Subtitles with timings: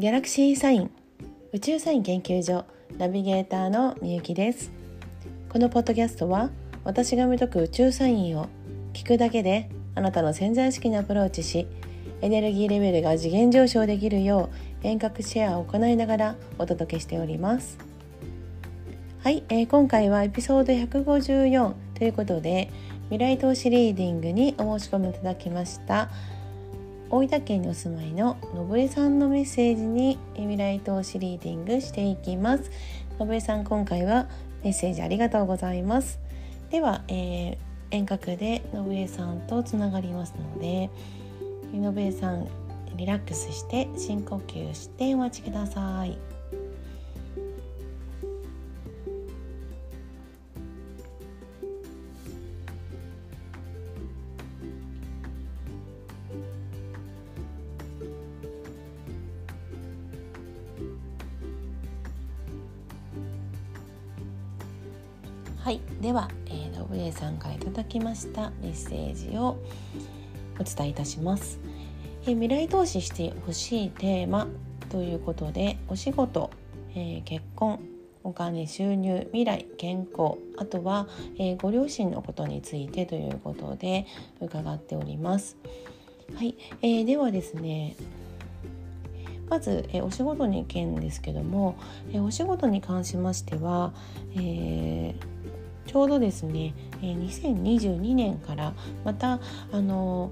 [0.00, 0.90] ギャラクシーサイン
[1.52, 2.64] 宇宙サイン研究所
[2.96, 4.72] ナビゲーターのみゆきです。
[5.50, 6.48] このポッドキャストは
[6.84, 8.48] 私が見解く宇宙サインを
[8.94, 11.66] 聞くだけであなたの潜在意識にアプローチし
[12.22, 14.48] エネルギーレベルが次元上昇できるよ
[14.82, 17.76] う遠隔シェアを行いながらお届けしております。
[19.22, 22.70] はい、えー、今回はエピソード154ということで
[23.10, 26.08] 未来投資リーディングにお申し込みいただきました。
[27.10, 32.70] 大分県にお住まいののぶえさんのメッセージに未来投資リーディングしていきます。
[33.18, 34.28] のぶえさん今回は
[34.62, 36.20] メッセージありがとうございます。
[36.70, 37.56] では、えー、
[37.90, 40.88] 遠隔でのぶえさんとつながりますので
[41.74, 42.46] のぶえさん
[42.96, 46.29] リラックスして深呼吸してお待ちください。
[66.00, 69.58] では、えー、ノブエさんからいただきましたメッセージを
[70.58, 71.60] お伝えいたします、
[72.22, 74.46] えー、未来投資してほしいテーマ
[74.88, 76.50] ということでお仕事、
[76.94, 77.80] えー、結婚
[78.24, 81.06] お金収入未来健康あとは、
[81.38, 84.06] えー、ご両親のことについてということで
[84.40, 85.56] 伺っております。
[86.34, 87.96] はい、えー、ではですね
[89.48, 91.76] まず、えー、お仕事に件ですけども、
[92.12, 93.92] えー、お仕事に関しましては、
[94.34, 95.39] えー、
[95.86, 99.40] ちょうどですね、2022年からまた
[99.72, 100.30] あの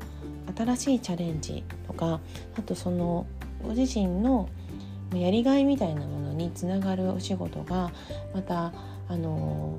[0.56, 2.20] 新しいチャレンジとか
[2.56, 3.26] あとその
[3.62, 4.48] ご自身の
[5.14, 7.90] やりがいみたいなものにつながるお仕事が
[8.34, 8.72] また
[9.08, 9.78] あの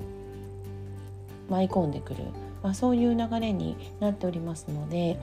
[1.49, 2.23] 舞い込んでくる、
[2.63, 5.19] まあ、そういう流れになっておりますので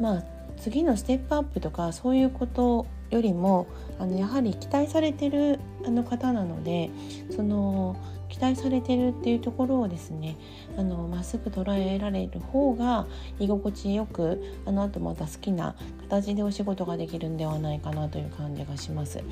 [0.00, 0.35] まあ
[0.66, 3.68] 次のステップアップとかそういうことよりも
[4.00, 6.90] あのやはり期待されてるあの方なので
[7.30, 7.96] その
[8.28, 10.36] 期待されてるっていうところをですね
[10.76, 13.06] あのまっすぐ捉えられる方が
[13.38, 15.76] 居心地よくあのあとまた好きな
[16.10, 19.22] 形でお仕事ができるんではないかなという感じがします。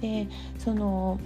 [0.00, 0.28] で
[0.60, 1.18] その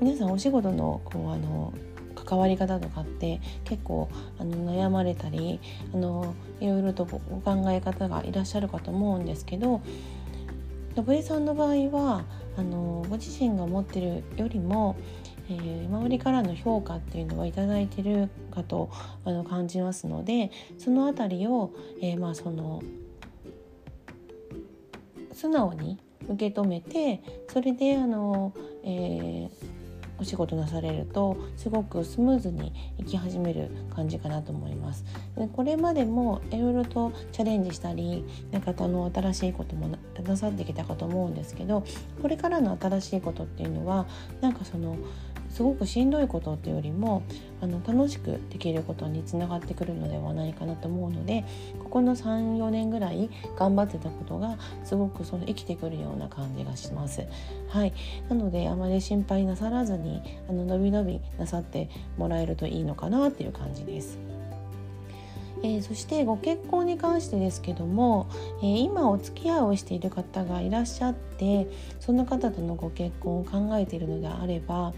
[0.00, 1.74] 皆さんお仕事のこうあの
[2.14, 4.08] 関わり方とかって結構
[4.38, 5.60] あの悩まれたり
[5.92, 9.82] あのいろいろとお考え方がいらっしゃるかと思うんですけど
[10.96, 12.24] 信江さんの場合は
[12.56, 14.96] あのご自身が持ってるよりも、
[15.48, 18.90] えー、周りからの評価っていうのは頂いてるかと
[19.24, 22.82] あの感じますのでその辺りを、えー、まあその
[25.32, 25.98] 素直に
[26.28, 27.20] 受け止めて
[27.52, 28.54] それであの、
[28.84, 29.50] えー、
[30.18, 35.04] お仕事なされるとすごくスムーズにいき始める感じかなと思います。
[35.36, 39.88] でこれまでもいろいろとチャレンジしたりなんかあの新しいことも
[40.24, 41.84] なさってきたかと思うんですけど
[42.22, 44.06] これからの新しいことっていうのは
[44.40, 44.96] なんかその
[45.54, 47.22] すごくしんどいことっていうよりも
[47.60, 51.44] あの楽しくできることにつながってくるのではないかなと思うので
[51.78, 57.22] ここの34年ぐらい頑張ってたことがすごくその生きてくるような感じがします。
[57.68, 57.92] はい、
[58.28, 64.18] なのであまり心配なさらずにあののびのびなさってもらえるといいのかなっていう感じです。
[65.64, 71.66] えー、そしてご結婚に関してですけども、えー、今お付き合いをしている方がいらっしゃって
[72.00, 74.92] その方とのご結婚を考えているのであれば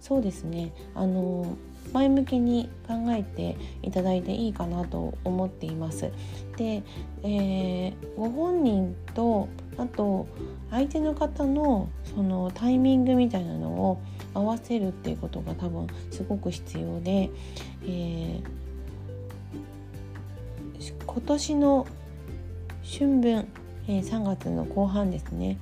[0.00, 1.56] そうですねあの
[1.92, 6.12] 前向きに考えていただいていいかなと思っています。
[6.56, 6.84] で、
[7.24, 10.28] えー、ご本人とあと
[10.70, 14.00] 相手の方のそのタイミングみたいなのを
[14.32, 17.30] 合わせるっていうことが多分すごく必要で、
[17.82, 18.61] えー
[21.12, 21.86] 今年の
[22.98, 23.48] 春分、
[23.86, 25.58] えー、3月の後半ですね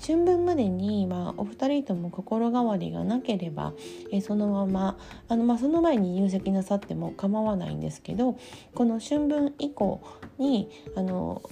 [0.00, 3.74] 春分までに、まあ、お二人とも心変わりがなければ、
[4.10, 4.98] えー、そのまま
[5.28, 8.38] あの、まあ、その前に入籍なさっても構わないんですけど
[8.74, 10.02] この春分以降
[10.38, 11.42] にあの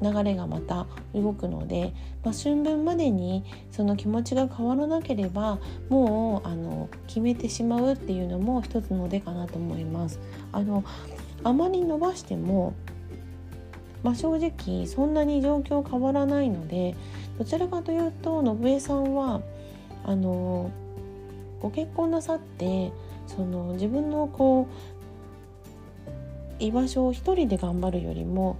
[0.00, 1.92] 流れがまた動くので、
[2.24, 5.58] まあ、春分までにその気持ちが変わらなければ
[5.88, 10.20] もうあの決めてしまうっていうのも一つの手かなと思います。
[10.52, 10.84] あの
[11.44, 12.74] あまり伸ばしても、
[14.02, 16.94] まあ、正直そんなに状況変わらないので
[17.38, 19.40] どちらかというと信江さんは
[20.04, 20.70] あの
[21.60, 22.92] ご結婚なさって
[23.26, 24.98] その自分のこう
[26.58, 28.56] 居場所を一人で頑張るよりも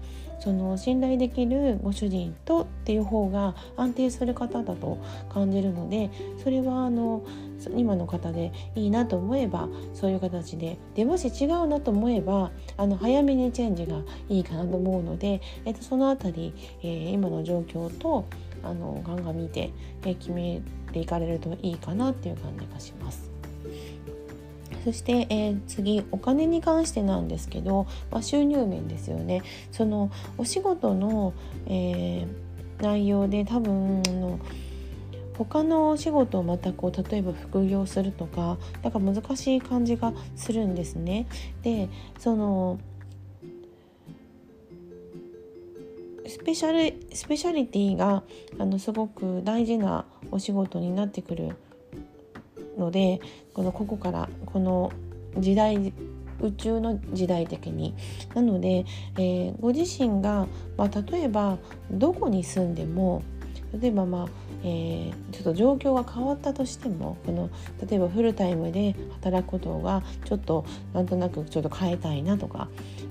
[0.49, 4.97] その信頼できるご主人とっていう方が安定する方だと
[5.29, 6.11] 感じるので
[6.43, 7.23] それはあの
[7.77, 14.01] 今の方でいいなと思えばそういう形ででもし違うなと思えばあの早めにチェンジが
[14.31, 18.25] いいかなと思うので、えっと、その辺り、えー、今の状況と
[18.63, 19.71] あのガンガン見て、
[20.07, 20.63] えー、決め
[20.95, 23.31] ていかれるといいかなっていう感じがします。
[24.85, 29.43] そして、えー、次お金に関してなんですけど、まあ、収入面ですよね
[29.73, 31.35] そのお仕事の、
[31.67, 34.39] えー、内容で多分の
[35.39, 41.29] 他のお仕事をまたこう例えば副業するとかなんか難しい感じがするんですね。
[41.63, 41.89] で
[42.19, 42.81] その
[46.27, 48.23] スペシャルスペシャリティが
[48.59, 51.57] あのすごく大事なお仕事になってくる
[52.79, 53.21] ので
[53.53, 54.93] このここからこの
[55.37, 55.93] 時代
[56.41, 57.95] 宇宙の時代的に。
[58.35, 58.85] なので、
[59.17, 60.47] えー、ご自身が、
[60.77, 61.59] まあ、例えば
[61.91, 63.23] どこに住んでも
[63.81, 64.29] 例えばまあ、
[64.63, 67.51] えー、ちょっと状況が変わったとしてもこの
[67.87, 70.65] 例えばフルタイムで働くことがちょっと
[70.95, 72.69] なんとなくちょっと変えたいなとか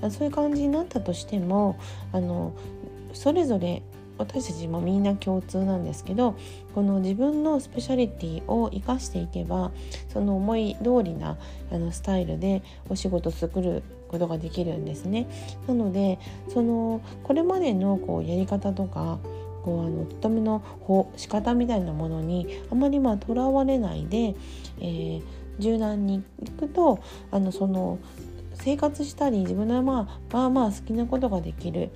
[0.10, 1.80] そういう感じになったとしても
[2.12, 2.56] あの
[3.14, 3.84] それぞれ
[4.18, 6.36] 私たちもみんな共通なんですけど
[6.74, 9.72] この自分のスペシャリティを生かしていけば
[10.10, 11.38] その思い通りな
[11.72, 15.28] あのスタイルでお仕事作ることができるんですね。
[15.68, 16.20] なので
[16.50, 19.20] そのこれまでのこうやり方とか
[19.64, 20.64] こうあの勤めの
[21.18, 24.36] 仕方みたいなものにあまりまあとらわれないで、
[24.80, 25.22] えー、
[25.60, 27.00] 柔軟にいくと
[27.32, 28.00] あのその
[28.60, 31.92] 生活したり自分のまあまあまあ好きなことができる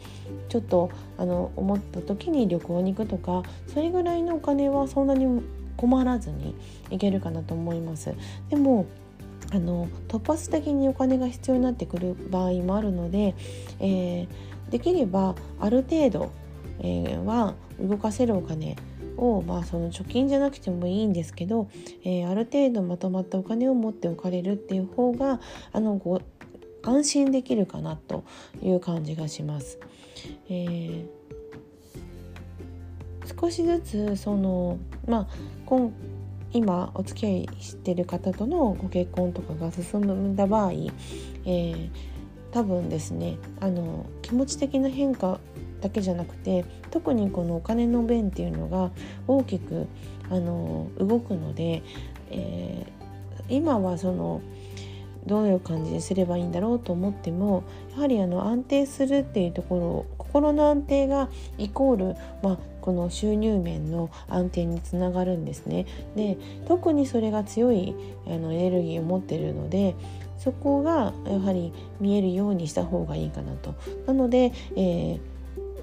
[0.50, 5.42] ちょっとあの思った時に旅行に行くとかそれぐらいのお金はそんなに
[5.78, 6.56] 困らずに
[6.90, 8.13] いけるかなと思います。
[8.50, 8.86] でも
[9.54, 13.36] あの突発的にお金が必要になってくる場合もあるので、
[13.80, 14.28] えー、
[14.69, 16.31] できればある程度、
[16.80, 18.78] えー、は動かせるお金
[19.18, 21.69] を、まあ、その貯金じゃなくてもいいんですけど、
[22.04, 25.42] えー、ある程度まとまったお金を持っておかれるっていう方が
[25.74, 26.22] あのご
[26.83, 28.24] 安心できるかなと
[28.62, 29.80] いう感じがします。
[30.50, 35.28] えー、少しずつそのまあ
[35.66, 35.92] 今
[36.54, 41.89] 今お付き合いしてる方とのご結婚とかが進んだ場合、えー、
[42.51, 45.39] 多分ですねあの気持ち的な変化
[45.80, 48.92] だけじゃなくて特にこのお金の弁っていうのが
[49.28, 49.88] 大きく
[50.30, 51.83] あの動くので、
[52.30, 54.42] えー、今はその
[55.25, 57.63] どういう感じにすればいいんだろうと思っても
[57.95, 65.85] やはりあの安定するっていうところを心の安定がイコール、まあ、この収入面の安定につながるんですね。
[66.15, 66.38] で
[66.68, 67.95] 特にそれが強い
[68.27, 69.95] あのエネルギーを持ってるので
[70.38, 73.75] そこがやはり見えるようにした方がいいかなと。
[74.07, 75.31] なので、えー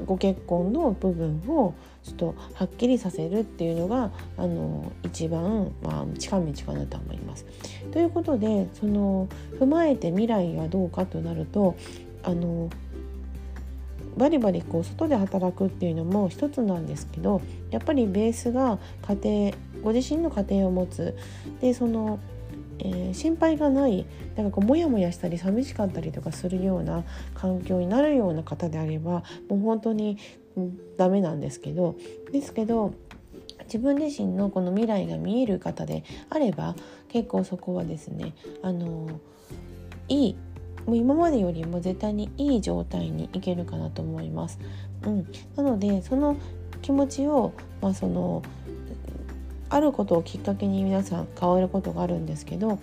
[0.07, 1.75] ご結婚の部分を
[2.09, 7.45] ちょっとはっきりさせるっていうのがあの一番、まあ、近道かなと思います。
[7.93, 9.29] ということでその
[9.59, 11.77] 踏まえて未来はどうかとなると
[12.23, 12.71] あの
[14.17, 17.41] バリバリこう外で働くっていうのも一つなんですけど
[17.71, 21.17] やっぱりベースが家庭ご自身の家庭を持つ
[21.61, 22.19] でその
[22.81, 24.07] えー、心配がない
[24.37, 30.19] なんかこうモヤモヤしたり寂しかったりとかするような環境になるような方であればもう本当に
[30.97, 31.97] ダメなんですけど
[32.33, 32.95] ですけど
[33.65, 36.75] 自分自身のこの未来が見える方であれば
[37.09, 39.09] 結構そこはですねあの
[40.09, 40.37] いい
[40.87, 44.59] もう今までよりも絶対にいい状態にいけるかなと思います。
[45.05, 46.37] うん、なのでその
[46.81, 48.43] 気持ちを、まあ、その
[49.71, 52.79] あることをきっかけに皆さん変わることがあるんですけど、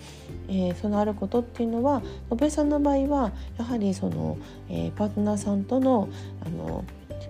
[0.48, 4.38] えー、そのあることっていうのは信江さんの場合はやはりその、
[4.70, 6.10] えー、パートナーさんとの
[6.46, 6.86] あの、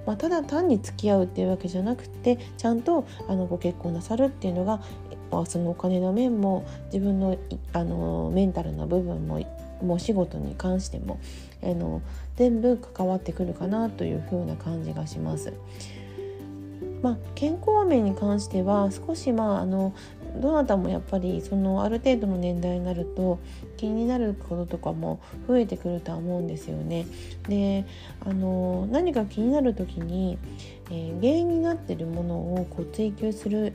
[0.05, 4.81] まあ、ただ単に付き合うっていうわけじゃなくてちゃんとあのご結婚なさるっていうのが、
[5.31, 7.37] まあ、そのお金の面も自分の
[7.73, 9.43] あのメンタルな部分も
[9.81, 11.19] もう仕事に関しても
[11.63, 12.01] あの
[12.35, 15.53] 全部関わってくるかなというふうな感じがします。
[17.01, 19.93] まあ、健康面に関しては少しまああの
[20.41, 23.39] どなたもやっぱりそのある程度の年代になると
[23.77, 27.05] 気になることとかも増えてくるとは思うんですよね。
[27.47, 27.85] で
[28.21, 30.37] あの何か気になる時に、
[30.89, 33.73] えー、原因になってるものをこう追求する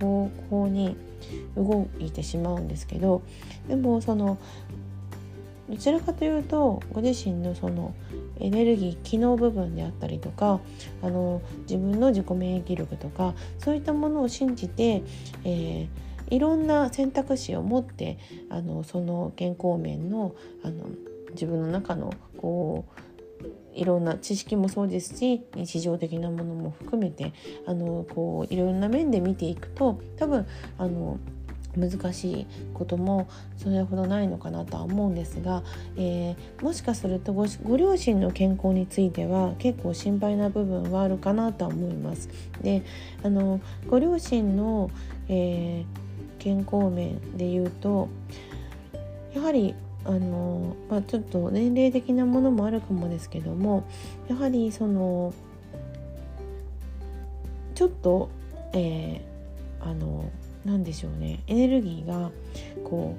[0.00, 0.96] 方向に
[1.56, 3.22] 動いてしまうんですけど
[3.68, 4.38] でもその
[5.68, 7.94] どちらかというとご自身のその
[8.40, 10.60] エネルギー機能部分であったりとか
[11.02, 15.02] あの自分の自己免疫力とかそういったものを信じて、
[15.44, 18.18] えー、いろんな選択肢を持って
[18.48, 20.86] あのその健康面のあの
[21.32, 23.00] 自分の中のこう
[23.74, 27.32] いろんな知識もそうですし日常的なものも含めて
[27.66, 31.18] あのこういろんな面で見ていくと多分あの
[31.76, 35.62] 難しいこともそれほどないのかなとは思うんですが、
[35.96, 42.28] えー、もしかするとごご両親の健康については結構心配な部分はあるかなとは思います。
[42.62, 42.82] で
[43.22, 44.90] あのご両親の、
[45.28, 48.08] えー、健康面で言うと
[49.34, 49.74] やはり
[50.04, 53.84] あの、まあ、ちょっと年齢的なものもあるかもですけども
[54.28, 55.32] やはりその
[57.74, 58.28] ちょっと、
[58.72, 60.30] えー、あの
[60.64, 62.30] 何でしょうねエネルギーが
[62.84, 63.16] こ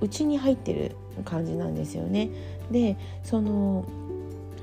[0.00, 2.30] う内に入ってる感じなんですよね。
[2.70, 3.86] でその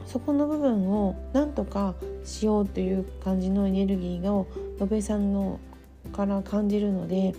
[0.05, 1.93] そこの部分をなんとか
[2.25, 4.47] しようという感じのエネルギーを
[4.79, 5.59] 野部さんの
[6.11, 7.35] から感じるので、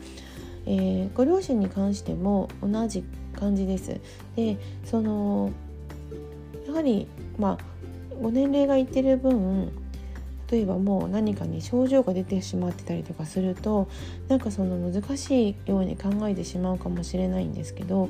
[0.66, 3.04] えー、ご両親に関しても同じ
[3.38, 4.00] 感じです。
[4.36, 5.50] でその
[6.66, 7.08] やはり
[7.38, 9.72] まあご年齢がいってる分
[10.50, 13.88] 例えばもう何かに症状が出てしまってたりとかすると
[14.28, 18.08] なんかその難しいように考えてしまうかもしれないんですけど、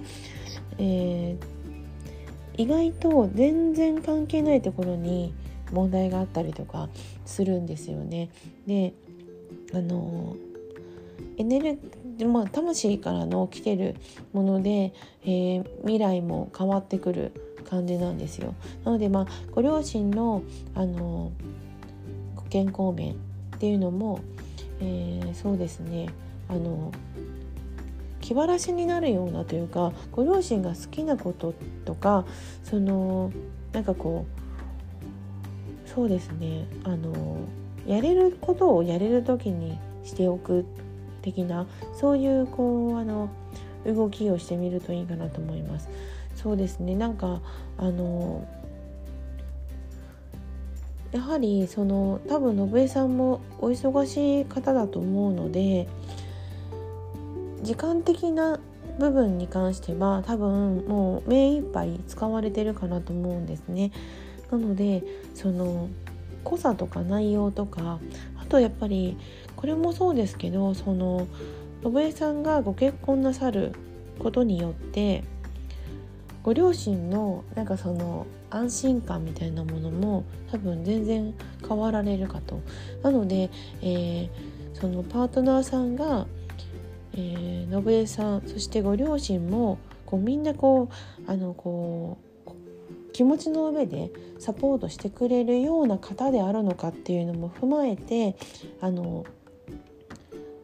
[0.79, 5.35] えー、意外と全然関係ないところに
[5.73, 6.89] 問題があったりとか
[7.27, 8.31] するんですよね。
[8.67, 8.95] で
[9.73, 10.37] あの
[11.37, 11.79] エネル
[12.27, 13.97] まあ、魂からの来てる
[14.35, 14.93] もので、
[15.23, 17.33] えー、未来も変わってくる
[17.69, 18.55] 感じなんですよ。
[18.85, 20.43] なのでまあご両親の
[20.75, 21.60] あのご
[22.51, 24.21] 健康面っていうのも、
[24.81, 26.09] えー、そうですね。
[26.49, 26.93] あの
[28.21, 31.55] 気晴らしになるようなというかご両親が好きなこと
[31.85, 32.25] とか
[32.65, 33.33] その
[33.73, 34.27] なんかこ
[35.87, 36.67] うそうですね。
[36.85, 37.39] あの
[37.87, 40.65] やれることをやれる時にしておく
[41.23, 41.67] 的な
[41.99, 43.31] そういうこうあの
[43.87, 45.89] 動きをしてみるといいかなと思います。
[46.35, 46.95] そうですね。
[46.95, 47.41] なんか
[47.79, 48.47] あの
[51.13, 55.89] やはりその多分信江さんもお忙しい方だと思うので
[57.63, 58.61] 時間的な
[58.99, 63.93] 部分に関しては多分もう目いっぱい使われてるかなと思うんですね。
[64.51, 65.03] なので
[65.35, 65.89] その
[66.45, 67.99] 濃さとか内容とか
[68.41, 69.17] あとやっぱり
[69.57, 71.27] これもそうですけどその
[71.83, 73.73] 信江さんがご結婚なさる
[74.19, 75.25] ことによって
[76.43, 81.35] ご両親のなんかその安心感みたいなものも多分全然
[81.67, 82.61] 変わられるかと。
[83.03, 83.51] なので、
[83.83, 84.31] えー、
[84.75, 86.27] そのパートナーさんが、
[87.15, 90.89] えー、信江さんそしてご両親もこうみんなこ
[91.27, 92.31] うあのこう
[93.13, 98.37] 気持ちの上でサポートしてくれるような方であるのかっていうのも踏まえて
[98.81, 99.25] あの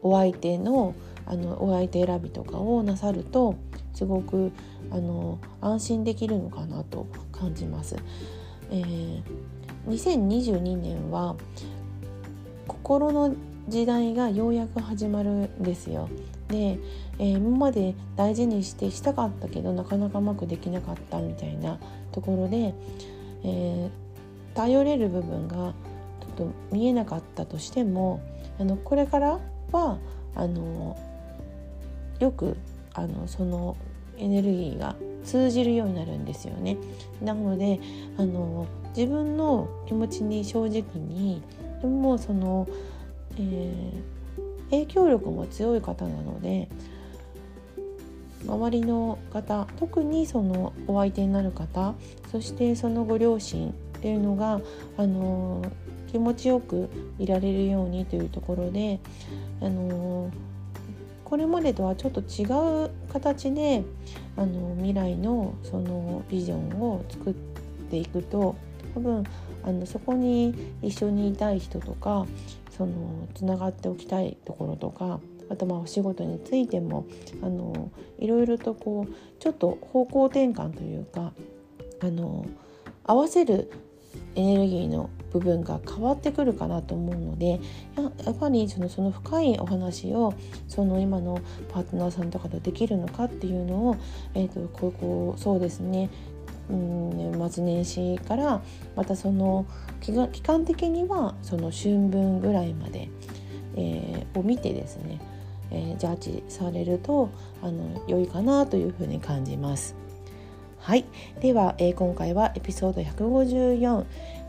[0.01, 0.95] お相手の
[1.29, 3.55] あのお相手選びとかをなさると
[3.93, 4.51] すごく
[4.91, 7.97] あの安心できるのかなと感じます。
[8.71, 9.23] えー、
[9.87, 11.35] 2022年は
[12.67, 13.35] 心の
[13.67, 16.09] 時代がようやく始まるんですよ。
[16.47, 16.79] で、
[17.19, 21.77] えー、今まで大事にしてしたかったけどなかなかうまくできなかったみたいな
[22.13, 22.73] ところで、
[23.43, 25.71] えー、頼れる部分がちょ
[26.29, 28.21] っと見えなかったとしても
[28.59, 29.39] あのこれから
[29.71, 29.97] は
[30.35, 30.97] あの
[32.19, 32.57] よく
[32.93, 33.77] あのその
[34.17, 36.77] エネルギーが通じるようになるんですよね。
[37.21, 37.79] なので
[38.17, 41.41] あの自分の気持ちに正直に
[41.81, 42.67] でもその、
[43.37, 46.67] えー、影響力も強い方なので
[48.45, 51.93] 周りの方特にそのお相手になる方
[52.31, 54.61] そしてそのご両親っていうのが
[54.97, 55.61] あの
[56.11, 58.99] 気持ちよくいられるようにというところで
[59.61, 60.31] あの
[61.27, 62.45] これまでとはちょっと違
[62.85, 63.83] う形で
[64.37, 67.33] あの未来のそのビジョンを作っ
[67.89, 68.55] ていくと
[68.93, 69.25] 多分
[69.61, 72.25] あのそこに一緒にいたい人とか
[72.77, 75.19] そのつながっておきたいところとか
[75.49, 77.05] あとまあお仕事についても
[77.43, 81.33] あのいろいろとこうちょっと方向転換というか
[81.99, 82.45] あの
[83.03, 83.69] 合わせる
[84.37, 87.59] エネルギーの部分が変わってくるかなと思うので
[88.23, 90.33] やっぱりそのその深いお話を
[90.67, 93.97] その今のパートナーさんとかとできるのかっていうのを、
[94.35, 96.09] えーと、ここそうですね
[96.69, 98.61] うん年末年始から
[98.95, 99.65] またその
[100.01, 103.09] 期間的にはその春分ぐらいまで、
[103.75, 105.19] えー、を見てですね、
[105.71, 107.31] えー、ジャッジされると
[107.63, 110.06] あの良いかなというふうに感じます。
[110.87, 111.03] はい、
[111.41, 114.05] では、えー、今回はエピソード154、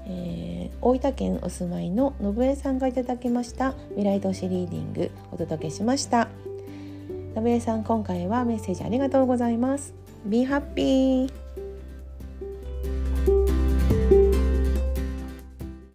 [0.07, 6.28] えー、大分県お住まいの信江さんがいただきました未来都市リーディングお届けしました。
[7.35, 9.92] 信江さん今回はメッセージありがとうございます。
[10.26, 11.48] Be happy!